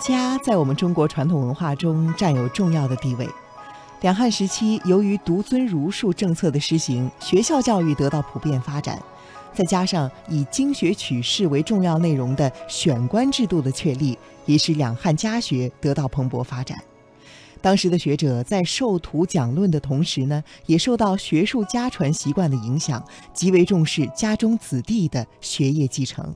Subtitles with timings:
[0.00, 3.28] 家在我们中国传统文化中占有重要的地位。
[4.00, 8.98] 两汉时期，由于独尊儒术政策的施行，学校教育得到普遍发展，
[9.52, 16.82] 再加上以经学取士为重要内容的选官制度的确立，也使两汉家学得到蓬勃发展。
[17.60, 26.34] 当时的学者在授徒讲论的同时呢，也受到学术家传习惯的影响，极为重视家中子弟的学业继承。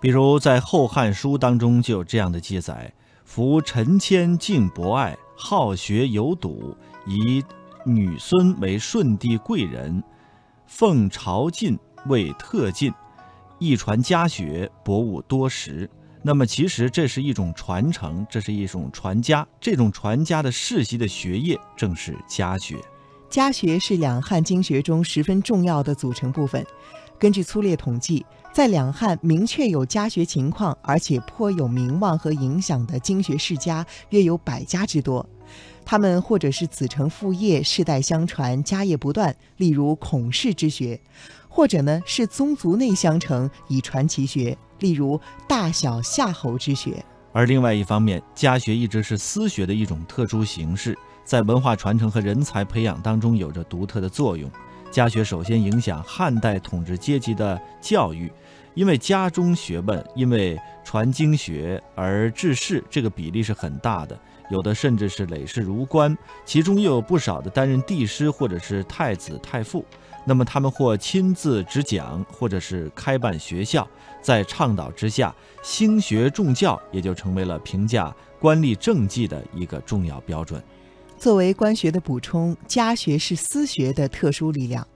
[0.00, 2.90] 比如在《后汉书》当中就有这样的记载
[3.22, 6.74] ：“夫陈谦敬博爱，好学有笃，
[7.06, 7.44] 以
[7.84, 10.02] 女孙为顺帝贵人，
[10.66, 12.90] 奉朝觐为特进，
[13.58, 15.88] 一传家学，博物多识。”
[16.22, 19.46] 那么，其实这是一种传承，这是一种传家。
[19.60, 22.76] 这种传家的世袭的学业，正是家学。
[23.28, 26.66] 家学是两汉经学中十分重要的组成部分。
[27.20, 35.24] 根据粗略统计，在两汉明确有家学情况，而且颇有名望和影响的经学世家，约有百家之多。
[35.84, 40.98] 他们或者是子承父业，世代相传，家业不断，例如孔氏之学；
[41.46, 44.56] 或者呢是宗族内相承，以传其学。
[44.78, 47.04] 例如大小夏侯之学，
[47.34, 54.50] 而另外一方面，家学一直是私学的一种特殊形式，在文化传承和人才培养当中有着独特的作用。
[54.90, 58.30] 家学首先影响汉代统治阶级的教育，
[58.74, 64.18] 因为家中学问因为传经学而治世，这个比例是很大的，
[64.50, 69.84] 有的甚至是累世如官，其中又有不少的担任帝师或者是太子太傅。
[70.26, 73.88] 那么他们或亲自执讲，或者是开办学校，
[74.20, 80.62] 在倡导之下，兴学重教也就成为了评价官吏政绩的一个重要标准。
[81.20, 84.88] 作为官学的补充，家学是私学的特殊力量。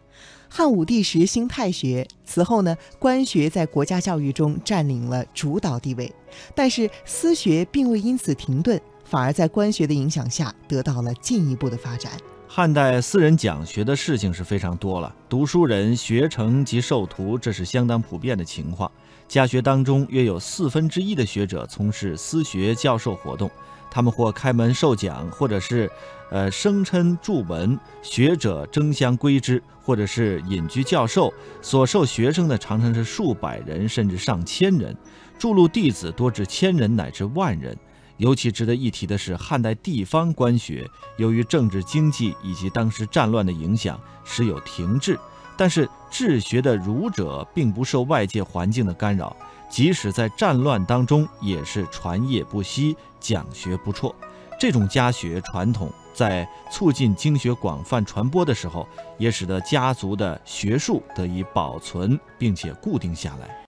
[0.48, 6.10] 汉武帝时兴太学，此后呢，官学在国家教育中占领了主导地位，
[6.54, 12.12] 但是私学并未因此停顿，反而在官学的影响下得到了进一步的发展。
[12.56, 18.88] 汉代私人讲学的事情是非常多了，读书人学成及授徒，这是相当普遍的情况。
[19.26, 23.50] 家学当中约有四分之一的学者从事私学教授活动，
[23.90, 25.90] 他们或开门授讲，或者是，
[26.30, 34.96] 呃，声称著文，学者争相归之，或者是隐居教授，所授学生的常常是数百人甚至上千人，
[35.36, 37.76] 注录弟子多至千人乃至万人。
[38.16, 45.18] 尤其值得一提的是，汉代地方官学由于政治经济以及当时战乱的影响，时有停滞。
[45.56, 49.36] 但是治学的儒者并不受外界环境的干扰，
[49.68, 54.12] 即使在战乱当中，也是传业不息，讲学不辍。
[54.58, 58.88] 这种家学传统在促进经学广泛传播的时候，
[59.18, 63.56] 也使得家族的学术得以保存并且固定下来。